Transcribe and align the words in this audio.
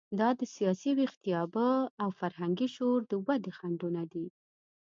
دا 0.19 0.29
د 0.39 0.41
سیاسي 0.55 0.91
ویښتیابه 0.95 1.67
او 2.03 2.09
فرهنګي 2.19 2.67
شعور 2.75 3.01
د 3.07 3.13
ودې 3.25 3.51
خنډونه 3.57 4.03
دي. 4.11 4.25